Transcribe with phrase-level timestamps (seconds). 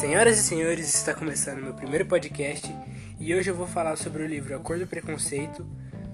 [0.00, 2.74] Senhoras e senhores, está começando meu primeiro podcast
[3.18, 5.66] e hoje eu vou falar sobre o livro A Cor do Preconceito,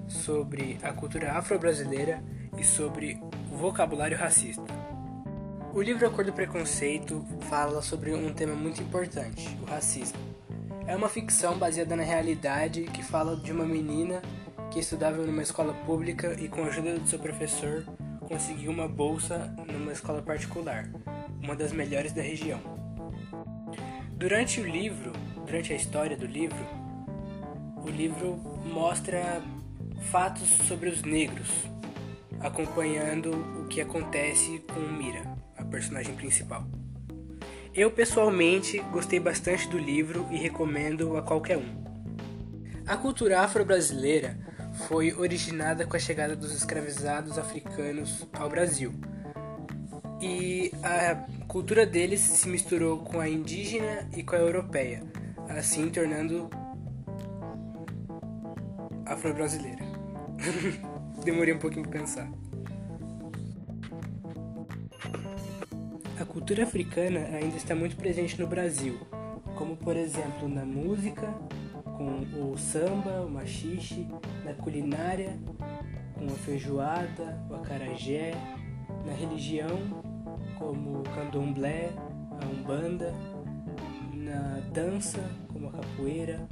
[0.09, 2.21] sobre a cultura afro-brasileira
[2.57, 3.17] e sobre
[3.49, 4.65] o vocabulário racista.
[5.73, 10.19] O livro A Cor do Preconceito fala sobre um tema muito importante, o racismo.
[10.85, 14.21] É uma ficção baseada na realidade que fala de uma menina
[14.69, 17.85] que estudava numa escola pública e com a ajuda do seu professor
[18.19, 20.89] conseguiu uma bolsa numa escola particular,
[21.41, 22.86] uma das melhores da região.
[24.17, 25.13] Durante o livro,
[25.45, 26.57] durante a história do livro,
[27.85, 28.35] o livro
[28.65, 29.43] mostra
[30.09, 31.47] fatos sobre os negros,
[32.39, 33.29] acompanhando
[33.61, 35.21] o que acontece com Mira,
[35.55, 36.65] a personagem principal.
[37.75, 41.83] Eu pessoalmente gostei bastante do livro e recomendo a qualquer um.
[42.87, 44.35] A cultura afro-brasileira
[44.87, 48.95] foi originada com a chegada dos escravizados africanos ao Brasil.
[50.19, 51.15] E a
[51.47, 55.03] cultura deles se misturou com a indígena e com a europeia,
[55.47, 56.49] assim tornando
[59.05, 59.83] afro-brasileira.
[61.23, 62.31] Demorei um pouquinho para pensar.
[66.19, 68.97] A cultura africana ainda está muito presente no Brasil,
[69.55, 71.31] como por exemplo na música,
[71.83, 74.07] com o samba, o machixe,
[74.43, 75.37] na culinária,
[76.15, 78.33] com a feijoada, o acarajé,
[79.05, 80.03] na religião,
[80.67, 81.93] como o candomblé,
[82.41, 83.13] a umbanda,
[84.13, 86.45] na dança, como a capoeira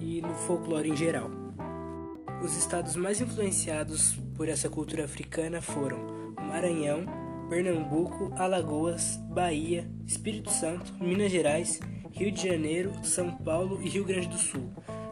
[0.00, 1.30] e no folclore em geral.
[2.42, 7.04] Os estados mais influenciados por essa cultura africana foram Maranhão,
[7.48, 11.78] Pernambuco, Alagoas, Bahia, Espírito Santo, Minas Gerais,
[12.10, 14.68] Rio de Janeiro, São Paulo e Rio Grande do Sul,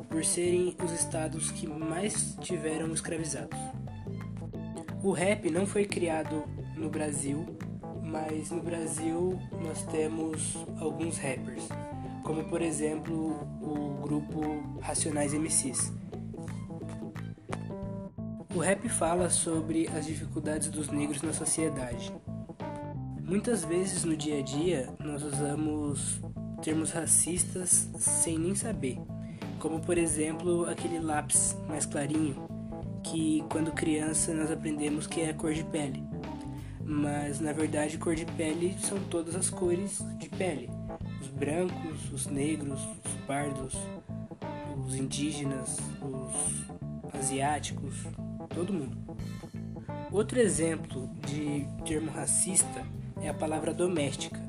[0.09, 3.59] por serem os estados que mais tiveram escravizados.
[5.01, 6.43] O rap não foi criado
[6.77, 7.47] no Brasil,
[8.11, 11.69] mas no Brasil nós temos alguns rappers,
[12.25, 14.41] como por exemplo o grupo
[14.81, 15.93] Racionais MCs.
[18.55, 22.13] O rap fala sobre as dificuldades dos negros na sociedade.
[23.23, 26.21] Muitas vezes no dia a dia nós usamos
[26.63, 28.99] termos racistas sem nem saber,
[29.59, 32.49] como por exemplo aquele lápis mais clarinho
[33.03, 36.08] que quando criança nós aprendemos que é a cor de pele.
[36.91, 40.71] Mas na verdade cor de pele são todas as cores de pele.
[41.21, 43.75] Os brancos, os negros, os pardos,
[44.87, 47.95] os indígenas, os asiáticos,
[48.55, 48.97] todo mundo.
[50.11, 52.83] Outro exemplo de termo racista
[53.21, 54.41] é a palavra doméstica,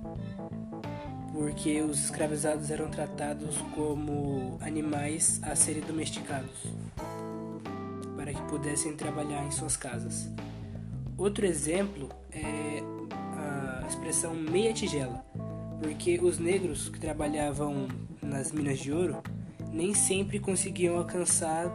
[1.33, 6.63] porque os escravizados eram tratados como animais a serem domesticados,
[8.15, 10.29] para que pudessem trabalhar em suas casas.
[11.19, 12.81] Outro exemplo é
[13.35, 15.25] a expressão meia tigela,
[15.81, 17.89] porque os negros que trabalhavam
[18.23, 19.17] nas minas de ouro
[19.73, 21.67] nem sempre conseguiam alcançar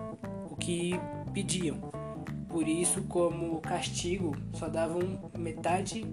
[0.50, 0.98] o que
[1.34, 1.76] pediam.
[2.48, 6.06] Por isso, como castigo, só davam metade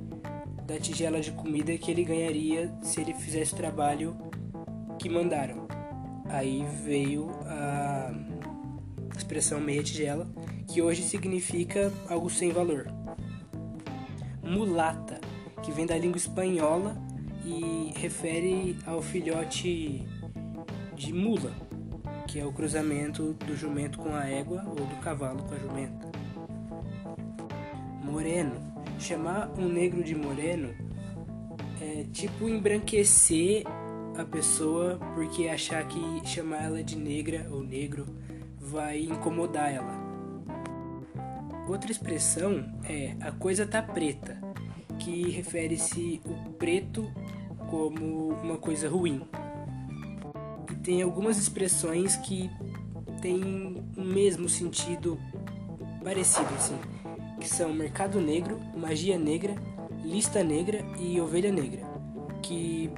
[0.67, 4.13] da tigela de comida que ele ganharia se ele fizesse o trabalho
[4.99, 5.67] que mandaram.
[6.25, 8.13] Aí veio a
[9.15, 10.27] expressão meia tigela,
[10.67, 12.87] que hoje significa algo sem valor.
[14.43, 15.19] Mulata,
[15.61, 16.95] que vem da língua espanhola
[17.45, 20.05] e refere ao filhote
[20.95, 21.51] de mula,
[22.27, 26.11] que é o cruzamento do jumento com a égua ou do cavalo com a jumenta.
[28.03, 30.73] Moreno, chamar um negro de moreno
[31.81, 33.63] é tipo embranquecer
[34.17, 38.05] a pessoa porque achar que chamar ela de negra ou negro
[38.59, 40.10] vai incomodar ela.
[41.71, 44.37] Outra expressão é a coisa tá preta,
[44.99, 47.09] que refere-se o preto
[47.69, 49.21] como uma coisa ruim.
[50.69, 52.51] E tem algumas expressões que
[53.21, 55.17] têm o mesmo sentido
[56.03, 56.77] parecido assim
[57.39, 59.55] que são Mercado Negro, Magia Negra,
[60.03, 61.83] Lista Negra e Ovelha Negra,
[62.43, 62.91] que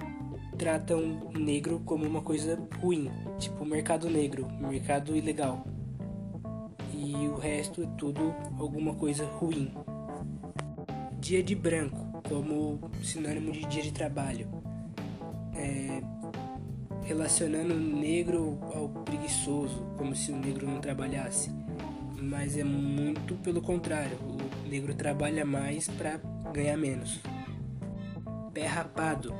[0.57, 5.63] tratam negro como uma coisa ruim, tipo mercado negro, mercado ilegal.
[7.13, 9.71] E o resto é tudo alguma coisa ruim.
[11.19, 14.47] Dia de branco, como sinônimo de dia de trabalho.
[15.55, 16.01] É,
[17.03, 21.51] relacionando o negro ao preguiçoso, como se o negro não trabalhasse
[22.23, 24.17] mas é muito pelo contrário.
[24.17, 26.17] O negro trabalha mais para
[26.53, 27.19] ganhar menos.
[28.53, 29.33] Pé rapado,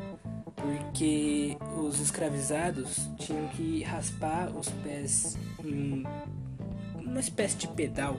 [0.56, 6.04] porque os escravizados tinham que raspar os pés em
[7.13, 8.18] uma espécie de pedal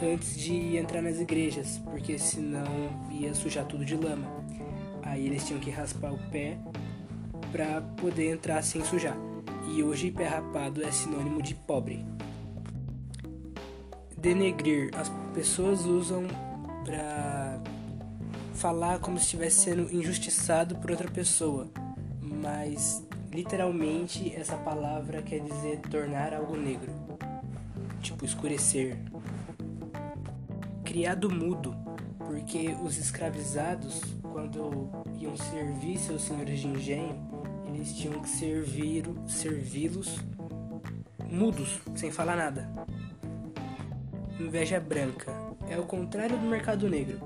[0.00, 2.64] antes de entrar nas igrejas, porque senão
[3.10, 4.24] ia sujar tudo de lama.
[5.02, 6.56] Aí eles tinham que raspar o pé
[7.50, 9.16] para poder entrar sem sujar.
[9.74, 12.06] E hoje pé rapado é sinônimo de pobre.
[14.16, 16.22] Denegrir, as pessoas usam
[16.84, 17.60] para
[18.54, 21.68] falar como se estivesse sendo injustiçado por outra pessoa,
[22.22, 26.92] mas literalmente essa palavra quer dizer tornar algo negro,
[28.00, 28.96] tipo escurecer.
[30.84, 31.76] Criado mudo,
[32.18, 37.16] porque os escravizados, quando iam servir seus senhores de engenho,
[37.66, 40.18] eles tinham que servir servi-los
[41.30, 42.68] mudos, sem falar nada.
[44.38, 45.32] Inveja branca
[45.68, 47.20] é o contrário do mercado negro.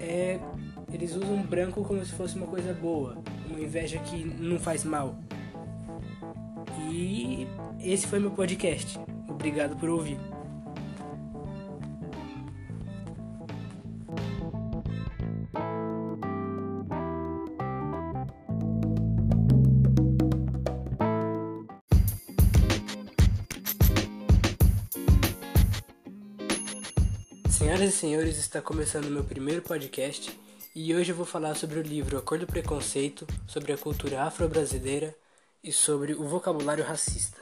[0.00, 0.38] É
[0.92, 3.16] eles usam branco como se fosse uma coisa boa,
[3.48, 5.16] uma inveja que não faz mal.
[6.90, 7.46] E
[7.80, 8.98] esse foi meu podcast.
[9.40, 10.18] Obrigado por ouvir.
[27.48, 30.38] Senhoras e senhores, está começando meu primeiro podcast
[30.76, 34.22] e hoje eu vou falar sobre o livro A Cor do Preconceito, sobre a cultura
[34.24, 35.16] afro-brasileira
[35.64, 37.39] e sobre o vocabulário racista.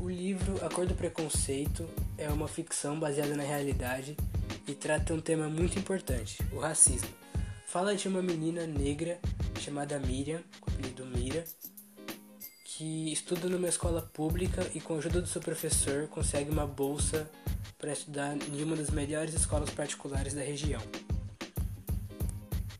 [0.00, 1.84] O livro A Cor do Preconceito
[2.16, 4.16] é uma ficção baseada na realidade
[4.66, 7.08] e trata um tema muito importante, o racismo.
[7.66, 9.18] Fala de uma menina negra
[9.58, 11.44] chamada Miriam, apelido Mira,
[12.64, 17.28] que estuda numa escola pública e com a ajuda do seu professor consegue uma bolsa
[17.76, 20.80] para estudar em uma das melhores escolas particulares da região.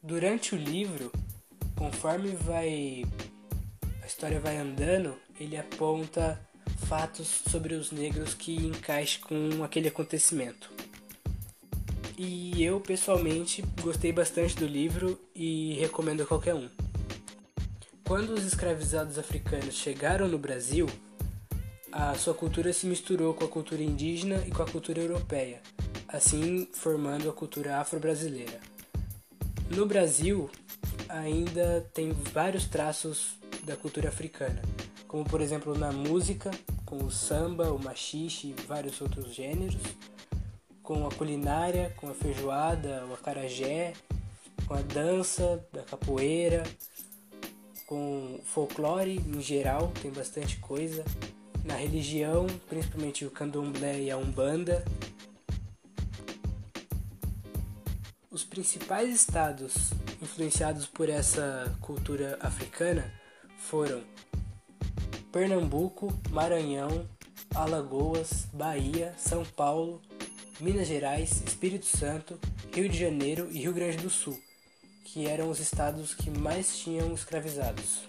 [0.00, 1.10] Durante o livro,
[1.74, 3.04] conforme vai
[4.00, 6.40] a história vai andando, ele aponta
[6.88, 10.72] fatos sobre os negros que encaixem com aquele acontecimento.
[12.16, 16.68] E eu pessoalmente gostei bastante do livro e recomendo a qualquer um.
[18.04, 20.88] Quando os escravizados africanos chegaram no Brasil,
[21.92, 25.60] a sua cultura se misturou com a cultura indígena e com a cultura europeia,
[26.08, 28.58] assim formando a cultura afro-brasileira.
[29.70, 30.50] No Brasil,
[31.06, 34.62] ainda tem vários traços da cultura africana,
[35.06, 36.50] como por exemplo na música,
[36.88, 39.76] com o samba, o machixe e vários outros gêneros,
[40.82, 43.92] com a culinária, com a feijoada, o acarajé,
[44.66, 46.62] com a dança, da capoeira,
[47.86, 51.04] com folclore em geral, tem bastante coisa,
[51.62, 54.82] na religião, principalmente o candomblé e a umbanda.
[58.30, 59.90] Os principais estados
[60.22, 63.12] influenciados por essa cultura africana
[63.58, 64.02] foram
[65.32, 67.06] Pernambuco, Maranhão,
[67.54, 70.00] Alagoas, Bahia, São Paulo,
[70.58, 72.38] Minas Gerais, Espírito Santo,
[72.72, 74.40] Rio de Janeiro e Rio Grande do Sul,
[75.04, 78.06] que eram os estados que mais tinham escravizados.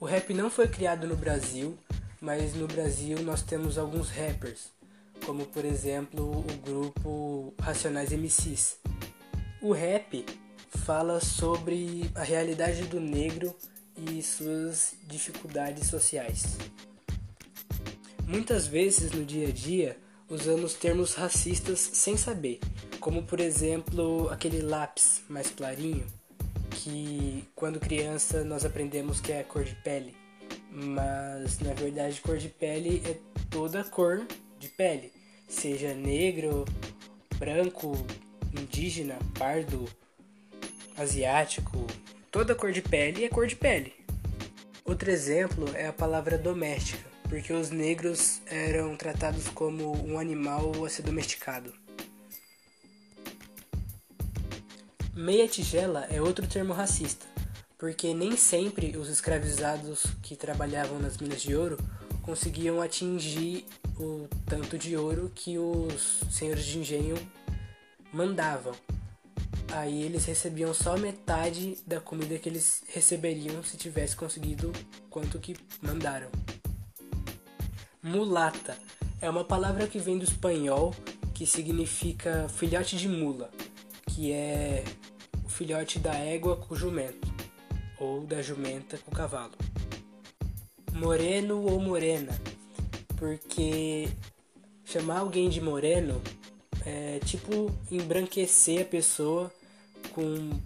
[0.00, 1.78] O rap não foi criado no Brasil,
[2.20, 4.72] mas no Brasil nós temos alguns rappers,
[5.24, 8.78] como por exemplo o grupo Racionais MCs.
[9.62, 10.26] O rap
[10.84, 13.54] fala sobre a realidade do negro
[13.96, 16.56] e suas dificuldades sociais.
[18.26, 19.96] Muitas vezes no dia a dia
[20.28, 22.58] usamos termos racistas sem saber,
[23.00, 26.06] como por exemplo aquele lápis mais clarinho
[26.70, 30.16] que quando criança nós aprendemos que é cor de pele,
[30.70, 33.16] mas na verdade cor de pele é
[33.48, 34.26] toda cor
[34.58, 35.12] de pele,
[35.48, 36.64] seja negro,
[37.36, 37.94] branco,
[38.58, 39.84] indígena, pardo,
[40.96, 41.86] asiático,
[42.34, 43.94] toda cor de pele é cor de pele.
[44.84, 50.90] Outro exemplo é a palavra doméstica, porque os negros eram tratados como um animal a
[50.90, 51.72] ser domesticado.
[55.14, 57.24] Meia tigela é outro termo racista,
[57.78, 61.78] porque nem sempre os escravizados que trabalhavam nas minas de ouro
[62.22, 63.64] conseguiam atingir
[63.96, 67.16] o tanto de ouro que os senhores de engenho
[68.12, 68.74] mandavam.
[69.74, 74.72] Aí eles recebiam só metade da comida que eles receberiam se tivesse conseguido
[75.10, 76.28] quanto que mandaram.
[78.02, 78.78] Mulata
[79.20, 80.94] é uma palavra que vem do espanhol
[81.34, 83.50] que significa filhote de mula
[84.14, 84.84] que é
[85.44, 87.34] o filhote da égua com o jumento,
[87.98, 89.52] ou da jumenta com o cavalo.
[90.92, 92.32] Moreno ou morena,
[93.16, 94.08] porque
[94.84, 96.22] chamar alguém de moreno
[96.86, 99.52] é tipo embranquecer a pessoa
[100.14, 100.60] com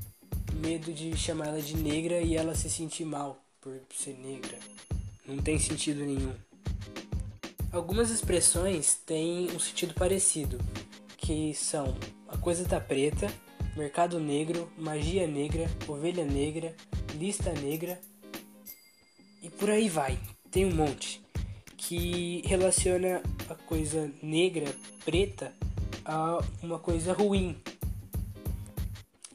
[0.61, 4.59] medo de chamar ela de negra e ela se sentir mal por ser negra.
[5.27, 6.35] Não tem sentido nenhum.
[7.73, 10.59] Algumas expressões têm um sentido parecido,
[11.17, 11.97] que são
[12.29, 13.27] a coisa tá preta,
[13.75, 16.75] mercado negro, magia negra, ovelha negra,
[17.15, 17.99] lista negra
[19.43, 20.19] e por aí vai.
[20.51, 21.23] Tem um monte
[21.77, 24.67] que relaciona a coisa negra,
[25.05, 25.55] preta,
[26.05, 27.57] a uma coisa ruim.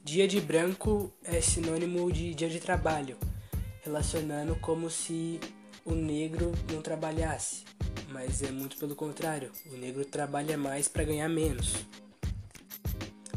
[0.06, 3.18] Dia de branco é sinônimo de dia de trabalho,
[3.84, 5.40] relacionando como se
[5.86, 7.64] o negro não trabalhasse,
[8.10, 11.76] mas é muito pelo contrário, o negro trabalha mais para ganhar menos.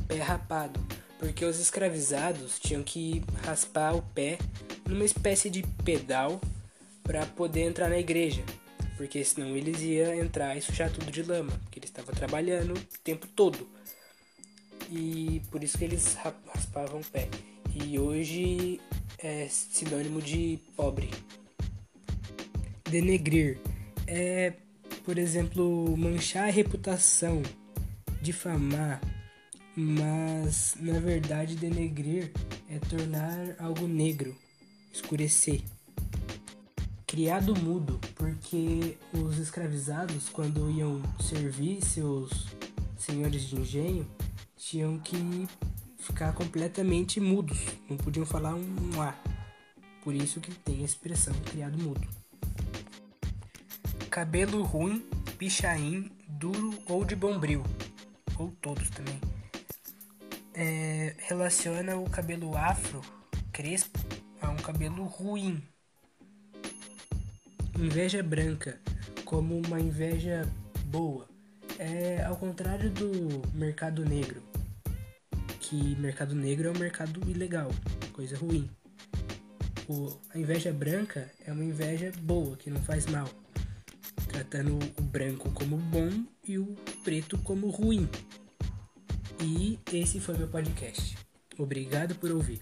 [0.08, 0.84] Pé rapado,
[1.20, 4.36] porque os escravizados tinham que raspar o pé
[4.88, 6.40] numa espécie de pedal
[7.04, 8.42] para poder entrar na igreja,
[8.96, 12.98] porque senão eles iam entrar e sujar tudo de lama, porque eles estavam trabalhando o
[13.04, 13.75] tempo todo.
[14.90, 17.28] E por isso que eles raspavam o pé.
[17.74, 18.80] E hoje
[19.18, 21.10] é sinônimo de pobre.
[22.88, 23.58] Denegrir
[24.06, 24.52] é,
[25.04, 27.42] por exemplo, manchar a reputação,
[28.22, 29.00] difamar,
[29.76, 32.32] mas na verdade denegrir
[32.70, 34.34] é tornar algo negro,
[34.92, 35.62] escurecer.
[37.06, 42.46] Criado mudo, porque os escravizados, quando iam servir seus
[42.98, 44.06] senhores de engenho,
[44.56, 45.46] tinham que
[45.98, 47.58] ficar completamente mudos,
[47.88, 49.14] não podiam falar um A.
[50.02, 52.06] Por isso que tem a expressão criado mudo.
[54.10, 55.00] Cabelo ruim,
[55.36, 57.62] pichain, duro ou de bombril,
[58.38, 59.20] ou todos também.
[60.54, 63.02] É, relaciona o cabelo afro,
[63.52, 63.98] crespo,
[64.40, 65.62] a um cabelo ruim.
[67.78, 68.80] Inveja branca,
[69.24, 70.50] como uma inveja
[70.86, 71.35] boa.
[71.78, 74.42] É ao contrário do mercado negro,
[75.60, 77.70] que mercado negro é um mercado ilegal,
[78.12, 78.70] coisa ruim.
[79.88, 83.28] O, a inveja branca é uma inveja boa, que não faz mal
[84.36, 86.10] tratando o branco como bom
[86.46, 86.66] e o
[87.02, 88.06] preto como ruim.
[89.42, 91.16] E esse foi meu podcast.
[91.58, 92.60] Obrigado por ouvir.